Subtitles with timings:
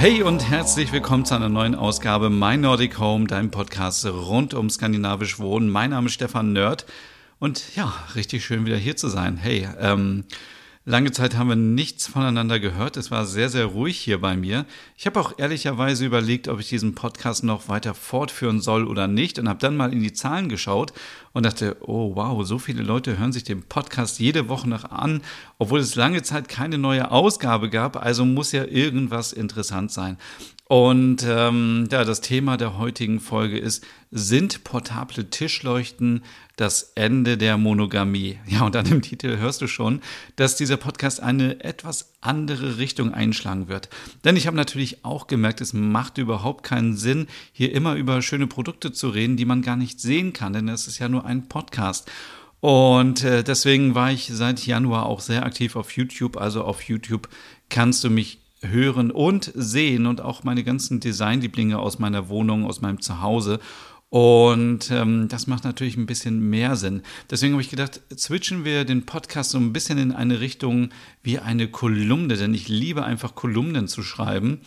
[0.00, 4.70] Hey und herzlich willkommen zu einer neuen Ausgabe My Nordic Home, deinem Podcast rund um
[4.70, 5.68] skandinavisch Wohnen.
[5.68, 6.86] Mein Name ist Stefan Nerd
[7.38, 9.36] und ja, richtig schön wieder hier zu sein.
[9.36, 10.24] Hey, ähm,
[10.90, 12.96] Lange Zeit haben wir nichts voneinander gehört.
[12.96, 14.66] Es war sehr, sehr ruhig hier bei mir.
[14.96, 19.38] Ich habe auch ehrlicherweise überlegt, ob ich diesen Podcast noch weiter fortführen soll oder nicht
[19.38, 20.92] und habe dann mal in die Zahlen geschaut
[21.32, 25.22] und dachte, oh wow, so viele Leute hören sich den Podcast jede Woche noch an,
[25.58, 27.94] obwohl es lange Zeit keine neue Ausgabe gab.
[28.04, 30.18] Also muss ja irgendwas interessant sein.
[30.70, 36.22] Und ähm, ja, das Thema der heutigen Folge ist, sind portable Tischleuchten
[36.54, 38.38] das Ende der Monogamie?
[38.46, 40.00] Ja, und an dem Titel hörst du schon,
[40.36, 43.88] dass dieser Podcast eine etwas andere Richtung einschlagen wird.
[44.22, 48.46] Denn ich habe natürlich auch gemerkt, es macht überhaupt keinen Sinn, hier immer über schöne
[48.46, 51.48] Produkte zu reden, die man gar nicht sehen kann, denn es ist ja nur ein
[51.48, 52.08] Podcast.
[52.60, 56.36] Und äh, deswegen war ich seit Januar auch sehr aktiv auf YouTube.
[56.36, 57.28] Also auf YouTube
[57.70, 62.80] kannst du mich hören und sehen und auch meine ganzen Designlieblinge aus meiner Wohnung, aus
[62.80, 63.60] meinem Zuhause.
[64.10, 67.02] Und ähm, das macht natürlich ein bisschen mehr Sinn.
[67.30, 70.90] Deswegen habe ich gedacht, switchen wir den Podcast so ein bisschen in eine Richtung
[71.22, 74.60] wie eine Kolumne, denn ich liebe einfach Kolumnen zu schreiben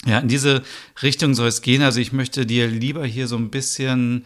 [0.06, 0.64] ja, in diese
[1.02, 1.82] Richtung soll es gehen.
[1.82, 4.26] Also ich möchte dir lieber hier so ein bisschen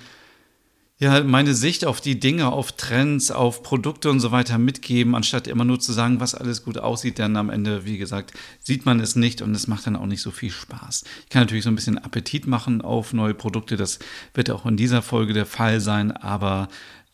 [0.99, 5.47] ja, meine Sicht auf die Dinge, auf Trends, auf Produkte und so weiter mitgeben, anstatt
[5.47, 8.99] immer nur zu sagen, was alles gut aussieht, denn am Ende, wie gesagt, sieht man
[8.99, 11.03] es nicht und es macht dann auch nicht so viel Spaß.
[11.23, 13.99] Ich kann natürlich so ein bisschen Appetit machen auf neue Produkte, das
[14.33, 16.67] wird auch in dieser Folge der Fall sein, aber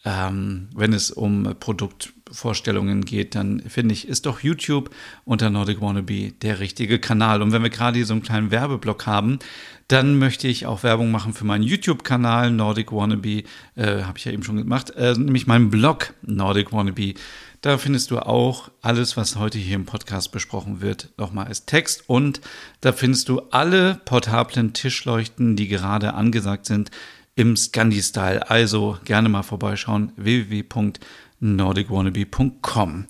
[0.05, 4.89] ähm, wenn es um Produktvorstellungen geht, dann finde ich, ist doch YouTube
[5.23, 7.41] unter Nordic Wannabe der richtige Kanal.
[7.41, 9.39] Und wenn wir gerade hier so einen kleinen Werbeblock haben,
[9.87, 13.43] dann möchte ich auch Werbung machen für meinen YouTube-Kanal Nordic Wannabe,
[13.75, 17.13] äh, habe ich ja eben schon gemacht, äh, nämlich meinen Blog Nordic Wannabe.
[17.61, 22.03] Da findest du auch alles, was heute hier im Podcast besprochen wird, nochmal als Text.
[22.07, 22.41] Und
[22.81, 26.91] da findest du alle portablen Tischleuchten, die gerade angesagt sind,
[27.35, 28.49] im Scandi-Style.
[28.49, 33.05] Also gerne mal vorbeischauen, www.nordicwannabe.com.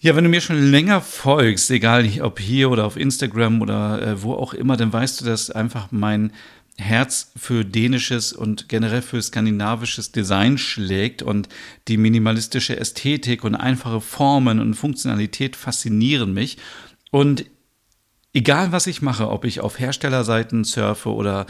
[0.00, 4.22] Ja, wenn du mir schon länger folgst, egal ob hier oder auf Instagram oder äh,
[4.22, 6.32] wo auch immer, dann weißt du, dass einfach mein
[6.76, 11.48] Herz für dänisches und generell für skandinavisches Design schlägt und
[11.88, 16.58] die minimalistische Ästhetik und einfache Formen und Funktionalität faszinieren mich.
[17.10, 17.46] Und
[18.38, 21.46] egal was ich mache, ob ich auf Herstellerseiten surfe oder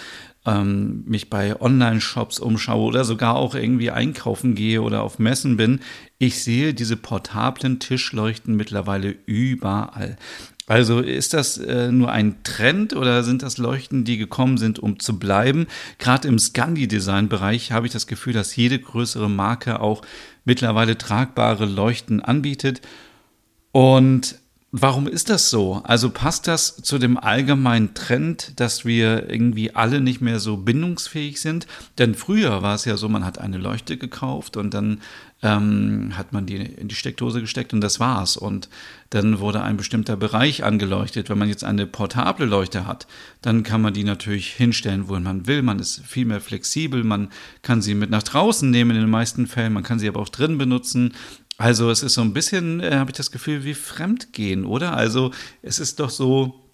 [0.46, 5.80] ähm, mich bei Online-Shops umschaue oder sogar auch irgendwie einkaufen gehe oder auf Messen bin,
[6.16, 10.16] ich sehe diese portablen Tischleuchten mittlerweile überall.
[10.66, 14.98] Also ist das äh, nur ein Trend oder sind das Leuchten, die gekommen sind, um
[14.98, 15.66] zu bleiben?
[15.98, 20.00] Gerade im Scandi-Design-Bereich habe ich das Gefühl, dass jede größere Marke auch
[20.46, 22.80] mittlerweile tragbare Leuchten anbietet.
[23.72, 24.36] Und
[24.70, 25.80] Warum ist das so?
[25.84, 31.40] Also passt das zu dem allgemeinen Trend, dass wir irgendwie alle nicht mehr so bindungsfähig
[31.40, 31.66] sind?
[31.96, 35.00] Denn früher war es ja so, man hat eine Leuchte gekauft und dann
[35.42, 38.36] ähm, hat man die in die Steckdose gesteckt und das war's.
[38.36, 38.68] Und
[39.08, 41.30] dann wurde ein bestimmter Bereich angeleuchtet.
[41.30, 43.06] Wenn man jetzt eine portable Leuchte hat,
[43.40, 45.62] dann kann man die natürlich hinstellen, wo man will.
[45.62, 47.04] Man ist viel mehr flexibel.
[47.04, 47.30] Man
[47.62, 49.72] kann sie mit nach draußen nehmen in den meisten Fällen.
[49.72, 51.14] Man kann sie aber auch drin benutzen.
[51.58, 54.96] Also es ist so ein bisschen, äh, habe ich das Gefühl, wie Fremdgehen, oder?
[54.96, 56.64] Also es ist doch so,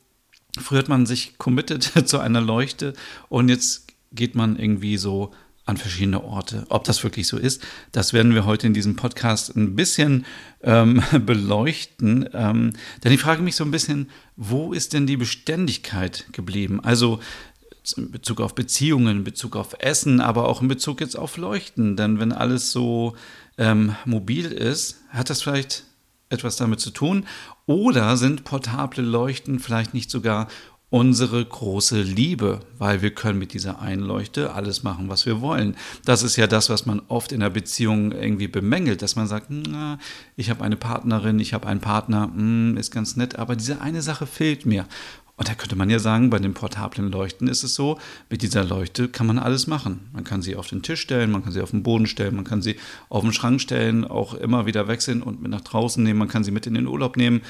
[0.60, 2.92] früher hat man sich committed zu einer Leuchte
[3.30, 5.32] und jetzt geht man irgendwie so
[5.64, 6.66] an verschiedene Orte.
[6.68, 10.26] Ob das wirklich so ist, das werden wir heute in diesem Podcast ein bisschen
[10.62, 12.28] ähm, beleuchten.
[12.34, 16.80] Ähm, denn ich frage mich so ein bisschen, wo ist denn die Beständigkeit geblieben?
[16.84, 17.20] Also
[17.92, 21.96] in Bezug auf Beziehungen, in Bezug auf Essen, aber auch in Bezug jetzt auf Leuchten.
[21.96, 23.14] Denn wenn alles so
[23.58, 25.84] ähm, mobil ist, hat das vielleicht
[26.30, 27.26] etwas damit zu tun?
[27.66, 30.48] Oder sind portable Leuchten vielleicht nicht sogar
[30.94, 35.76] unsere große Liebe, weil wir können mit dieser Einleuchte alles machen, was wir wollen.
[36.04, 39.46] Das ist ja das, was man oft in der Beziehung irgendwie bemängelt, dass man sagt,
[39.50, 39.98] na,
[40.36, 43.80] ich habe eine Partnerin, ich habe einen Partner, mh, hm, ist ganz nett, aber diese
[43.80, 44.86] eine Sache fehlt mir.
[45.36, 47.98] Und da könnte man ja sagen, bei den portablen Leuchten ist es so,
[48.30, 50.08] mit dieser Leuchte kann man alles machen.
[50.12, 52.44] Man kann sie auf den Tisch stellen, man kann sie auf den Boden stellen, man
[52.44, 52.76] kann sie
[53.08, 56.44] auf den Schrank stellen, auch immer wieder wechseln und mit nach draußen nehmen, man kann
[56.44, 57.42] sie mit in den Urlaub nehmen.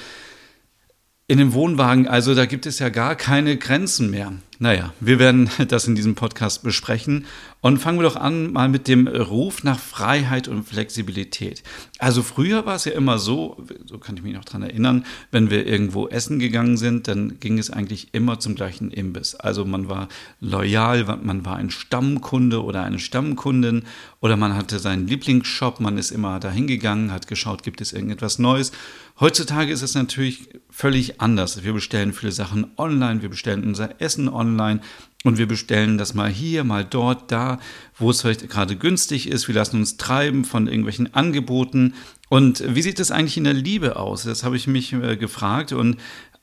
[1.26, 4.32] In dem Wohnwagen, also da gibt es ja gar keine Grenzen mehr.
[4.58, 7.26] Naja, wir werden das in diesem Podcast besprechen.
[7.60, 11.62] Und fangen wir doch an mal mit dem Ruf nach Freiheit und Flexibilität.
[11.98, 13.56] Also früher war es ja immer so,
[13.86, 17.58] so kann ich mich noch dran erinnern, wenn wir irgendwo essen gegangen sind, dann ging
[17.58, 19.34] es eigentlich immer zum gleichen Imbiss.
[19.34, 20.08] Also man war
[20.40, 23.84] loyal, man war ein Stammkunde oder eine Stammkundin
[24.20, 28.38] oder man hatte seinen Lieblingsshop, man ist immer dahin gegangen, hat geschaut, gibt es irgendetwas
[28.38, 28.72] Neues.
[29.20, 31.64] Heutzutage ist es natürlich völlig anders.
[31.64, 34.80] Wir bestellen viele Sachen online, wir bestellen unser Essen online online
[35.24, 37.58] und wir bestellen das mal hier, mal dort, da,
[37.98, 39.48] wo es vielleicht gerade günstig ist.
[39.48, 41.94] Wir lassen uns treiben von irgendwelchen Angeboten.
[42.28, 44.24] Und wie sieht es eigentlich in der Liebe aus?
[44.24, 45.96] Das habe ich mich äh, gefragt und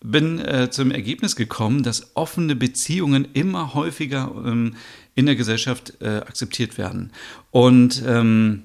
[0.04, 4.76] bin äh, zum Ergebnis gekommen, dass offene Beziehungen immer häufiger ähm,
[5.14, 7.12] in der Gesellschaft äh, akzeptiert werden.
[7.52, 8.64] Und ähm,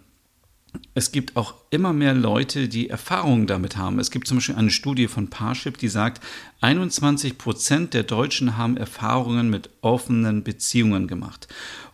[0.95, 3.99] es gibt auch immer mehr Leute, die Erfahrungen damit haben.
[3.99, 6.23] Es gibt zum Beispiel eine Studie von Parship, die sagt,
[6.61, 11.49] 21 Prozent der Deutschen haben Erfahrungen mit offenen Beziehungen gemacht.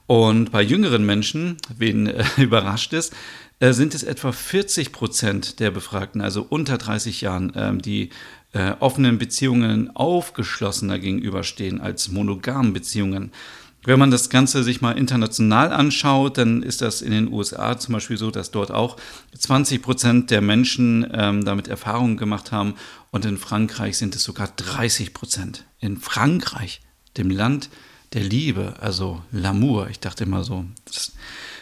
[0.06, 3.14] Und bei jüngeren Menschen, wen äh, überrascht ist,
[3.60, 8.10] äh, sind es etwa 40 Prozent der Befragten, also unter 30 Jahren, äh, die
[8.80, 13.32] offenen Beziehungen aufgeschlossener gegenüberstehen als monogamen Beziehungen.
[13.84, 17.94] Wenn man das Ganze sich mal international anschaut, dann ist das in den USA zum
[17.94, 18.96] Beispiel so, dass dort auch
[19.36, 22.74] 20 Prozent der Menschen ähm, damit Erfahrungen gemacht haben
[23.10, 25.64] und in Frankreich sind es sogar 30 Prozent.
[25.80, 26.80] In Frankreich,
[27.16, 27.70] dem Land
[28.12, 29.88] der Liebe, also L'amour.
[29.90, 31.12] Ich dachte immer so, das,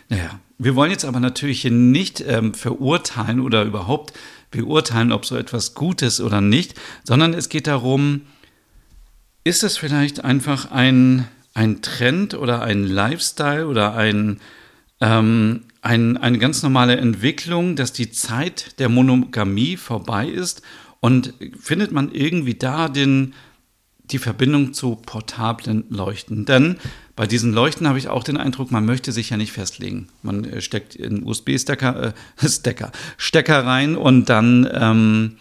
[0.08, 4.12] naja, wir wollen jetzt aber natürlich hier nicht ähm, verurteilen oder überhaupt
[4.50, 6.74] beurteilen, ob so etwas gut ist oder nicht,
[7.04, 8.22] sondern es geht darum,
[9.42, 14.40] ist es vielleicht einfach ein ein Trend oder ein Lifestyle oder ein,
[15.00, 20.62] ähm, ein, eine ganz normale Entwicklung, dass die Zeit der Monogamie vorbei ist
[21.00, 23.34] und findet man irgendwie da den,
[24.04, 26.44] die Verbindung zu portablen Leuchten.
[26.44, 26.76] Denn
[27.16, 30.08] bei diesen Leuchten habe ich auch den Eindruck, man möchte sich ja nicht festlegen.
[30.22, 32.12] Man äh, steckt in USB-Stecker äh,
[32.48, 35.36] Stecker, Stecker rein und dann ähm,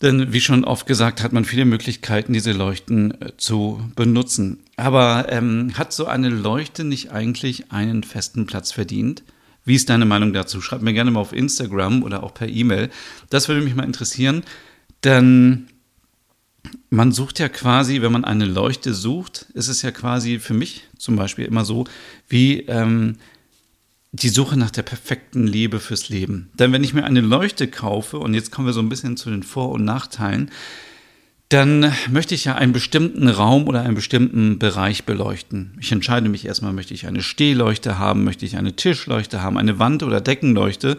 [0.00, 4.60] denn wie schon oft gesagt, hat man viele Möglichkeiten, diese Leuchten äh, zu benutzen.
[4.76, 9.24] Aber ähm, hat so eine Leuchte nicht eigentlich einen festen Platz verdient?
[9.64, 10.60] Wie ist deine Meinung dazu?
[10.60, 12.90] Schreib mir gerne mal auf Instagram oder auch per E-Mail.
[13.28, 14.44] Das würde mich mal interessieren,
[15.04, 15.66] denn
[16.90, 20.84] man sucht ja quasi, wenn man eine Leuchte sucht, ist es ja quasi für mich
[20.96, 21.84] zum Beispiel immer so,
[22.28, 23.16] wie ähm,
[24.12, 26.50] die Suche nach der perfekten Liebe fürs Leben.
[26.58, 29.30] Denn wenn ich mir eine Leuchte kaufe, und jetzt kommen wir so ein bisschen zu
[29.30, 30.50] den Vor- und Nachteilen,
[31.50, 35.76] dann möchte ich ja einen bestimmten Raum oder einen bestimmten Bereich beleuchten.
[35.80, 39.78] Ich entscheide mich erstmal, möchte ich eine Stehleuchte haben, möchte ich eine Tischleuchte haben, eine
[39.78, 40.98] Wand- oder Deckenleuchte.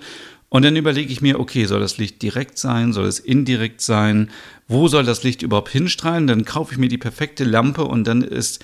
[0.50, 4.32] Und dann überlege ich mir, okay, soll das Licht direkt sein, soll es indirekt sein,
[4.68, 6.26] wo soll das Licht überhaupt hinstrahlen?
[6.26, 8.64] Dann kaufe ich mir die perfekte Lampe und dann ist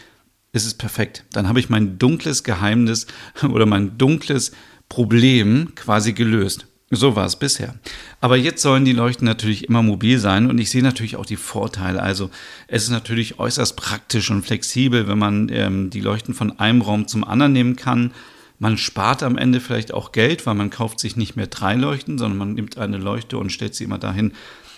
[0.55, 1.25] ist es perfekt.
[1.33, 3.07] Dann habe ich mein dunkles Geheimnis
[3.49, 4.51] oder mein dunkles
[4.89, 6.67] Problem quasi gelöst.
[6.91, 7.75] So war es bisher.
[8.21, 11.35] Aber jetzt sollen die Leuchten natürlich immer mobil sein und ich sehe natürlich auch die
[11.35, 12.01] Vorteile.
[12.01, 12.29] Also
[12.67, 17.07] es ist natürlich äußerst praktisch und flexibel, wenn man ähm, die Leuchten von einem Raum
[17.07, 18.13] zum anderen nehmen kann.
[18.59, 22.17] Man spart am Ende vielleicht auch Geld, weil man kauft sich nicht mehr drei Leuchten,
[22.17, 24.31] sondern man nimmt eine Leuchte und stellt sie immer dahin,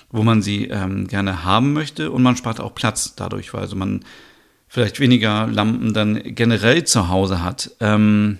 [0.10, 2.10] wo man sie ähm, gerne haben möchte.
[2.10, 4.04] Und man spart auch Platz dadurch, weil also man
[4.68, 7.72] vielleicht weniger Lampen dann generell zu Hause hat.
[7.80, 8.40] Ähm,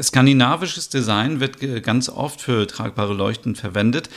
[0.00, 4.08] skandinavisches Design wird ganz oft für tragbare Leuchten verwendet.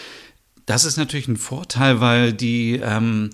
[0.66, 3.30] Das ist natürlich ein Vorteil, weil die, ähm,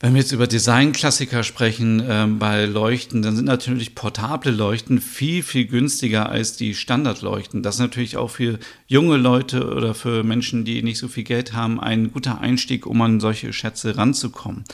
[0.00, 5.42] wenn wir jetzt über Designklassiker sprechen ähm, bei Leuchten, dann sind natürlich portable Leuchten viel,
[5.42, 7.62] viel günstiger als die Standardleuchten.
[7.62, 11.52] Das ist natürlich auch für junge Leute oder für Menschen, die nicht so viel Geld
[11.52, 14.64] haben, ein guter Einstieg, um an solche Schätze ranzukommen.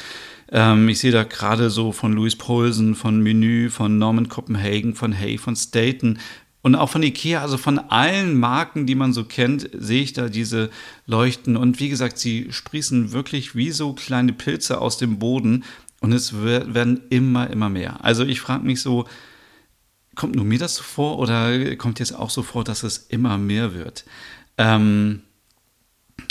[0.53, 5.19] Ähm, ich sehe da gerade so von Louis Poulsen, von Menü, von Norman Copenhagen, von
[5.19, 6.19] Hay, von Staten
[6.61, 10.29] und auch von Ikea, also von allen Marken, die man so kennt, sehe ich da
[10.29, 10.71] diese
[11.07, 11.57] Leuchten.
[11.57, 15.65] Und wie gesagt, sie sprießen wirklich wie so kleine Pilze aus dem Boden
[16.01, 18.05] und es werden immer, immer mehr.
[18.05, 19.07] Also ich frage mich so,
[20.15, 23.39] kommt nur mir das so vor oder kommt jetzt auch so vor, dass es immer
[23.39, 24.05] mehr wird?
[24.59, 25.23] Ähm,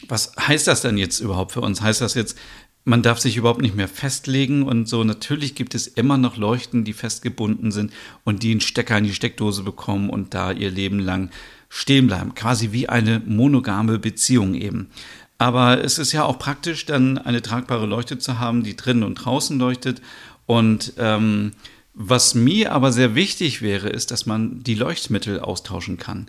[0.07, 1.81] was heißt das denn jetzt überhaupt für uns?
[1.81, 2.37] Heißt das jetzt,
[2.83, 5.03] man darf sich überhaupt nicht mehr festlegen und so.
[5.03, 7.91] Natürlich gibt es immer noch Leuchten, die festgebunden sind
[8.23, 11.29] und die einen Stecker in die Steckdose bekommen und da ihr Leben lang
[11.69, 12.33] stehen bleiben.
[12.33, 14.89] Quasi wie eine monogame Beziehung eben.
[15.38, 19.15] Aber es ist ja auch praktisch, dann eine tragbare Leuchte zu haben, die drinnen und
[19.15, 20.01] draußen leuchtet.
[20.45, 21.53] Und ähm,
[21.93, 26.27] was mir aber sehr wichtig wäre, ist, dass man die Leuchtmittel austauschen kann.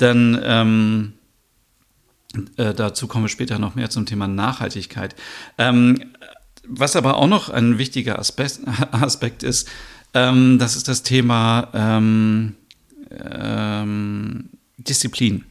[0.00, 1.12] Denn ähm,
[2.56, 5.14] äh, dazu kommen wir später noch mehr zum Thema Nachhaltigkeit.
[5.58, 6.12] Ähm,
[6.66, 8.60] was aber auch noch ein wichtiger Aspekt,
[8.92, 9.68] Aspekt ist,
[10.14, 12.54] ähm, das ist das Thema ähm,
[13.10, 15.44] ähm, Disziplin.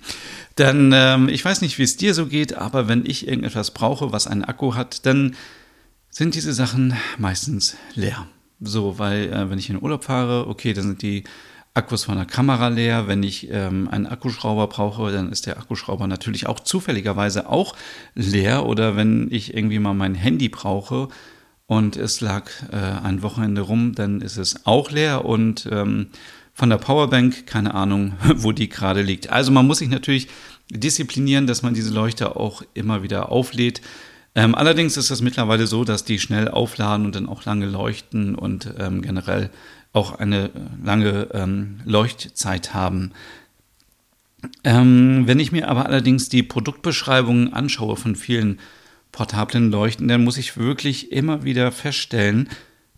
[0.57, 4.11] Denn ähm, ich weiß nicht, wie es dir so geht, aber wenn ich irgendetwas brauche,
[4.11, 5.35] was einen Akku hat, dann
[6.09, 8.27] sind diese Sachen meistens leer.
[8.59, 11.23] So, weil äh, wenn ich in Urlaub fahre, okay, dann sind die
[11.75, 13.07] Akkus von der Kamera leer.
[13.07, 17.75] Wenn ich ähm, einen Akkuschrauber brauche, dann ist der Akkuschrauber natürlich auch zufälligerweise auch
[18.13, 18.65] leer.
[18.65, 21.07] Oder wenn ich irgendwie mal mein Handy brauche
[21.65, 25.25] und es lag äh, ein Wochenende rum, dann ist es auch leer.
[25.25, 26.09] Und ähm,
[26.53, 29.31] von der Powerbank, keine Ahnung, wo die gerade liegt.
[29.31, 30.27] Also man muss sich natürlich
[30.69, 33.81] disziplinieren, dass man diese Leuchte auch immer wieder auflädt.
[34.35, 38.35] Ähm, allerdings ist es mittlerweile so, dass die schnell aufladen und dann auch lange leuchten
[38.35, 39.51] und ähm, generell
[39.93, 40.49] auch eine
[40.83, 43.11] lange ähm, Leuchtzeit haben.
[44.63, 48.59] Ähm, wenn ich mir aber allerdings die Produktbeschreibungen anschaue von vielen
[49.11, 52.49] portablen Leuchten, dann muss ich wirklich immer wieder feststellen,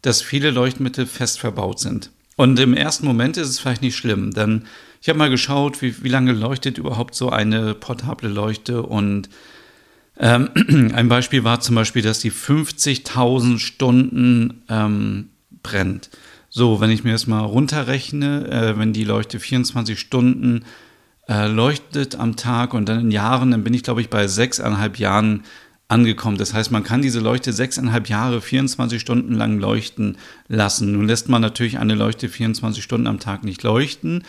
[0.01, 2.11] dass viele Leuchtmittel fest verbaut sind.
[2.37, 4.63] Und im ersten Moment ist es vielleicht nicht schlimm, denn
[5.01, 9.29] ich habe mal geschaut, wie, wie lange leuchtet überhaupt so eine portable Leuchte und
[10.17, 10.49] ähm,
[10.95, 15.29] ein Beispiel war zum Beispiel, dass die 50.000 Stunden ähm,
[15.61, 16.09] brennt.
[16.57, 20.63] So, wenn ich mir das mal runterrechne, äh, wenn die Leuchte 24 Stunden
[21.27, 24.97] äh, leuchtet am Tag und dann in Jahren, dann bin ich, glaube ich, bei sechseinhalb
[24.97, 25.43] Jahren
[25.89, 26.38] angekommen.
[26.38, 30.93] Das heißt, man kann diese Leuchte sechseinhalb Jahre, 24 Stunden lang leuchten lassen.
[30.93, 34.24] Nun lässt man natürlich eine Leuchte 24 Stunden am Tag nicht leuchten.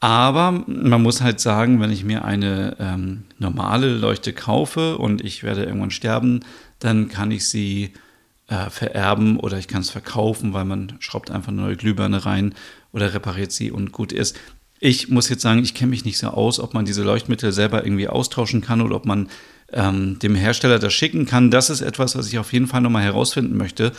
[0.00, 5.44] Aber man muss halt sagen, wenn ich mir eine ähm, normale Leuchte kaufe und ich
[5.44, 6.40] werde irgendwann sterben,
[6.80, 7.92] dann kann ich sie
[8.50, 12.54] äh, vererben oder ich kann es verkaufen, weil man schraubt einfach neue Glühbirne rein
[12.92, 14.36] oder repariert sie und gut ist.
[14.80, 17.84] Ich muss jetzt sagen, ich kenne mich nicht so aus, ob man diese Leuchtmittel selber
[17.84, 19.28] irgendwie austauschen kann oder ob man
[19.72, 21.50] ähm, dem Hersteller das schicken kann.
[21.50, 23.92] Das ist etwas, was ich auf jeden Fall nochmal herausfinden möchte.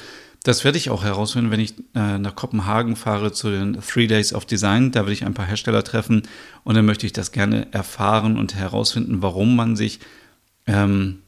[0.43, 4.33] Das werde ich auch herausfinden, wenn ich äh, nach Kopenhagen fahre zu den Three Days
[4.33, 4.91] of Design.
[4.91, 6.23] Da will ich ein paar Hersteller treffen
[6.63, 9.99] und dann möchte ich das gerne erfahren und herausfinden, warum man sich,
[10.65, 11.19] ähm,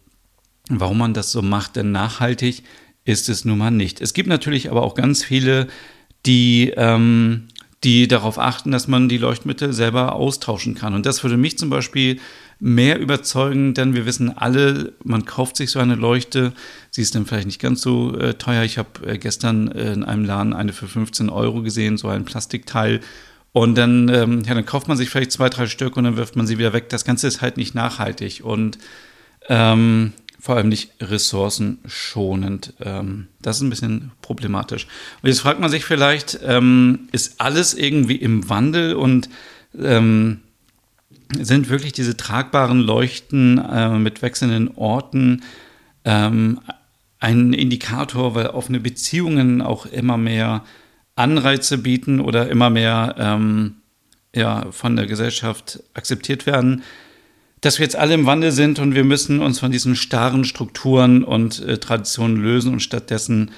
[0.68, 1.75] warum man das so macht.
[1.75, 2.63] Denn nachhaltig
[3.05, 4.01] ist es nun mal nicht.
[4.01, 5.67] Es gibt natürlich aber auch ganz viele,
[6.25, 7.48] die, ähm,
[7.83, 10.93] die darauf achten, dass man die Leuchtmittel selber austauschen kann.
[10.93, 12.19] Und das würde mich zum Beispiel
[12.60, 16.53] mehr überzeugen, denn wir wissen alle, man kauft sich so eine Leuchte,
[16.91, 18.63] sie ist dann vielleicht nicht ganz so äh, teuer.
[18.63, 22.24] Ich habe äh, gestern äh, in einem Laden eine für 15 Euro gesehen, so ein
[22.24, 23.01] Plastikteil.
[23.51, 26.38] Und dann, ähm, ja, dann kauft man sich vielleicht zwei, drei Stück und dann wirft
[26.38, 26.89] man sie wieder weg.
[26.89, 28.41] Das Ganze ist halt nicht nachhaltig.
[28.43, 28.77] Und
[29.50, 32.73] ähm, vor allem nicht ressourcenschonend.
[32.81, 34.88] Ähm, das ist ein bisschen problematisch.
[35.21, 39.29] Und jetzt fragt man sich vielleicht, ähm, ist alles irgendwie im Wandel und
[39.79, 40.41] ähm,
[41.39, 45.41] sind wirklich diese tragbaren Leuchten äh, mit wechselnden Orten
[46.05, 50.65] ein Indikator, weil offene Beziehungen auch immer mehr
[51.15, 53.62] Anreize bieten oder immer mehr
[54.35, 56.83] ja, von der Gesellschaft akzeptiert werden,
[57.63, 61.24] dass wir jetzt alle im Wandel sind und wir müssen uns von diesen starren Strukturen
[61.24, 63.51] und äh, Traditionen lösen und stattdessen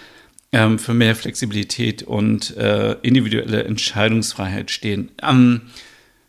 [0.52, 5.10] ähm, für mehr Flexibilität und äh, individuelle Entscheidungsfreiheit stehen.
[5.24, 5.62] Ähm,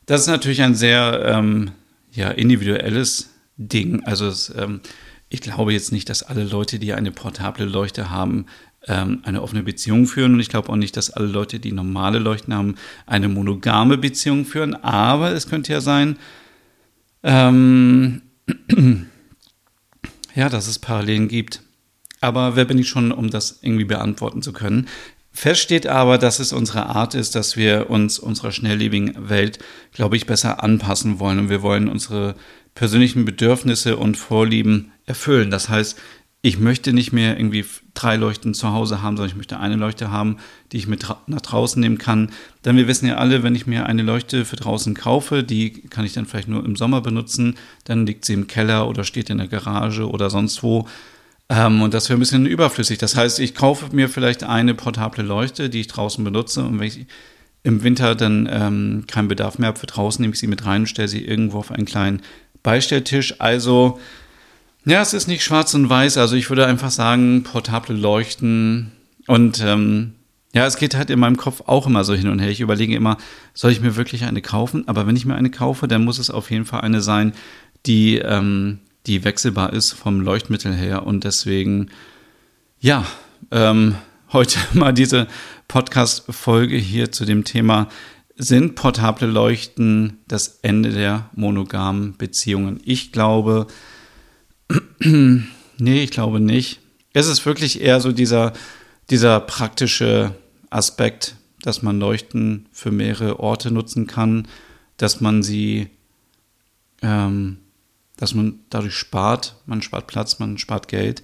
[0.07, 1.73] das ist natürlich ein sehr ähm,
[2.13, 3.29] ja, individuelles
[3.59, 4.03] Ding.
[4.05, 4.81] Also es, ähm,
[5.29, 8.47] ich glaube jetzt nicht, dass alle Leute, die eine portable Leuchte haben,
[8.89, 10.33] ähm, eine offene Beziehung führen.
[10.33, 14.47] Und ich glaube auch nicht, dass alle Leute, die normale Leuchten haben, eine monogame Beziehung
[14.47, 14.75] führen.
[14.75, 16.17] Aber es könnte ja sein,
[17.27, 18.23] ähm,
[20.35, 21.63] ja, dass es Parallelen gibt.
[22.21, 24.89] Aber wer bin ich schon, um das irgendwie beantworten zu können?
[25.33, 29.59] Fest steht aber, dass es unsere Art ist, dass wir uns unserer schnelllebigen Welt,
[29.93, 31.39] glaube ich, besser anpassen wollen.
[31.39, 32.37] Und wir wollen unsere
[32.75, 35.51] persönlichen Bedürfnisse und Vorlieben erfüllen.
[35.51, 35.99] Das heißt,
[36.47, 40.13] ich möchte nicht mehr irgendwie drei Leuchten zu Hause haben, sondern ich möchte eine Leuchte
[40.13, 40.37] haben,
[40.71, 42.31] die ich mit nach draußen nehmen kann.
[42.65, 46.05] Denn wir wissen ja alle, wenn ich mir eine Leuchte für draußen kaufe, die kann
[46.05, 49.39] ich dann vielleicht nur im Sommer benutzen, dann liegt sie im Keller oder steht in
[49.39, 50.87] der Garage oder sonst wo.
[51.49, 52.99] Ähm, und das wäre ein bisschen überflüssig.
[52.99, 56.87] Das heißt, ich kaufe mir vielleicht eine portable Leuchte, die ich draußen benutze und wenn
[56.87, 57.07] ich
[57.65, 60.83] im Winter dann ähm, keinen Bedarf mehr habe für draußen, nehme ich sie mit rein
[60.83, 62.23] und stelle sie irgendwo auf einen kleinen
[62.63, 63.41] Beistelltisch.
[63.41, 63.99] Also
[64.87, 66.17] ja, es ist nicht schwarz und weiß.
[66.17, 68.93] Also ich würde einfach sagen, portable Leuchten.
[69.27, 70.13] Und ähm,
[70.55, 72.51] ja, es geht halt in meinem Kopf auch immer so hin und her.
[72.51, 73.17] Ich überlege immer,
[73.53, 74.87] soll ich mir wirklich eine kaufen?
[74.87, 77.33] Aber wenn ich mir eine kaufe, dann muss es auf jeden Fall eine sein,
[77.85, 81.05] die, ähm, die wechselbar ist vom Leuchtmittel her.
[81.05, 81.91] Und deswegen,
[82.79, 83.05] ja,
[83.51, 83.97] ähm,
[84.33, 85.27] heute mal diese
[85.67, 87.89] Podcast-Folge hier zu dem Thema,
[88.37, 92.81] sind portable Leuchten das Ende der monogamen Beziehungen?
[92.85, 93.67] Ich glaube,
[95.01, 96.81] nee, ich glaube nicht.
[97.13, 98.53] Es ist wirklich eher so dieser,
[99.11, 100.35] dieser praktische
[100.71, 104.47] Aspekt, dass man Leuchten für mehrere Orte nutzen kann,
[104.97, 105.89] dass man sie,
[107.03, 107.59] ähm,
[108.17, 111.23] dass man dadurch spart, man spart Platz, man spart Geld.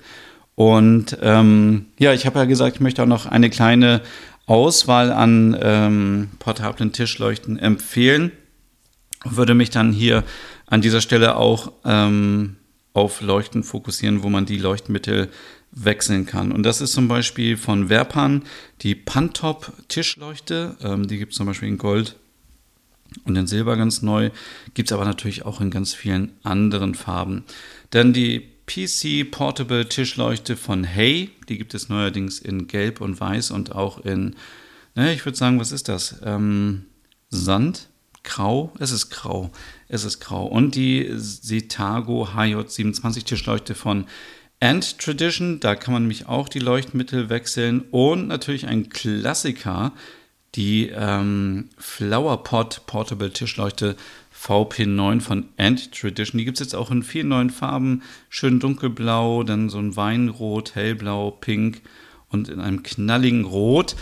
[0.55, 4.03] Und ähm, ja, ich habe ja gesagt, ich möchte auch noch eine kleine
[4.47, 8.33] Auswahl an ähm, portablen Tischleuchten empfehlen.
[9.25, 10.25] Würde mich dann hier
[10.67, 12.57] an dieser Stelle auch ähm,
[12.95, 15.31] auf Leuchten fokussieren, wo man die Leuchtmittel
[15.71, 16.53] wechseln kann.
[16.53, 18.43] Und das ist zum Beispiel von Verpan
[18.83, 20.77] die Pantop Tischleuchte.
[20.83, 22.17] Ähm, die gibt es zum Beispiel in Gold
[23.25, 24.31] und in Silber ganz neu.
[24.75, 27.45] Gibt es aber natürlich auch in ganz vielen anderen Farben.
[27.91, 31.31] Dann die PC Portable Tischleuchte von Hey.
[31.49, 34.37] Die gibt es neuerdings in Gelb und Weiß und auch in,
[34.95, 36.21] ne, ich würde sagen, was ist das?
[36.25, 36.85] Ähm,
[37.31, 37.89] Sand?
[38.25, 38.73] Grau?
[38.79, 39.51] Es ist grau.
[39.89, 40.47] Es ist grau.
[40.47, 44.07] Und die Setago HJ27 Tischleuchte von
[44.61, 47.81] Ant Tradition, da kann man mich auch die Leuchtmittel wechseln.
[47.91, 49.93] Und natürlich ein Klassiker,
[50.55, 53.97] die ähm, Flowerpot Portable Tischleuchte
[54.39, 56.39] VP9 von Ant Tradition.
[56.39, 58.03] Die gibt es jetzt auch in vielen neuen Farben.
[58.29, 61.81] Schön dunkelblau, dann so ein Weinrot, hellblau, pink
[62.29, 63.97] und in einem knalligen Rot.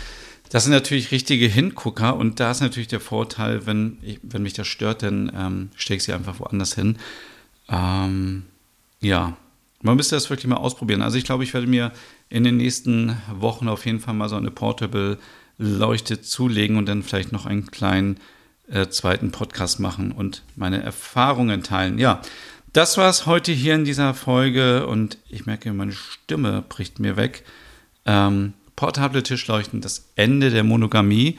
[0.51, 4.51] Das sind natürlich richtige Hingucker und da ist natürlich der Vorteil, wenn, ich, wenn mich
[4.51, 6.97] das stört, dann ähm, stecke ich sie einfach woanders hin.
[7.69, 8.43] Ähm,
[8.99, 9.37] ja,
[9.81, 11.01] man müsste das wirklich mal ausprobieren.
[11.01, 11.93] Also ich glaube, ich werde mir
[12.29, 15.17] in den nächsten Wochen auf jeden Fall mal so eine Portable
[15.57, 18.17] Leuchte zulegen und dann vielleicht noch einen kleinen
[18.69, 21.97] äh, zweiten Podcast machen und meine Erfahrungen teilen.
[21.97, 22.21] Ja,
[22.73, 27.15] das war es heute hier in dieser Folge und ich merke, meine Stimme bricht mir
[27.15, 27.45] weg.
[28.05, 31.37] Ähm, portable Tischleuchten, das Ende der Monogamie.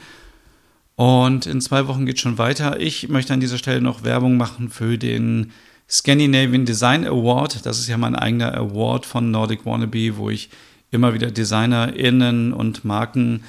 [0.95, 2.79] Und in zwei Wochen geht es schon weiter.
[2.79, 5.51] Ich möchte an dieser Stelle noch Werbung machen für den
[5.89, 7.65] Scandinavian Design Award.
[7.65, 10.49] Das ist ja mein eigener Award von Nordic Wannabe, wo ich
[10.91, 13.43] immer wieder DesignerInnen und Marken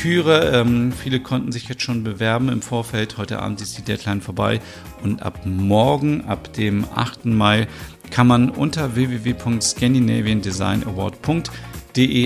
[0.00, 0.50] küre.
[0.52, 3.18] Ähm, viele konnten sich jetzt schon bewerben im Vorfeld.
[3.18, 4.60] Heute Abend ist die Deadline vorbei
[5.04, 7.26] und ab morgen, ab dem 8.
[7.26, 7.68] Mai,
[8.10, 11.77] kann man unter www.scandinaviandesignaward.de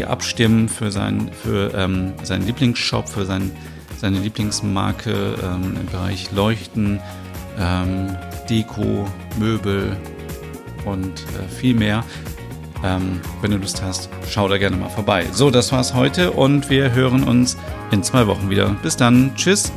[0.05, 3.51] abstimmen für, sein, für ähm, seinen Lieblingsshop, für sein,
[3.99, 7.01] seine Lieblingsmarke ähm, im Bereich Leuchten,
[7.59, 8.17] ähm,
[8.49, 9.07] Deko,
[9.39, 9.97] Möbel
[10.85, 12.05] und äh, viel mehr.
[12.85, 15.27] Ähm, wenn du Lust hast, schau da gerne mal vorbei.
[15.33, 17.57] So, das war's heute und wir hören uns
[17.93, 18.71] in zwei Wochen wieder.
[18.83, 19.35] Bis dann.
[19.37, 19.73] Tschüss.